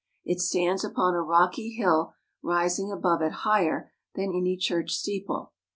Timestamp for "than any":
4.15-4.57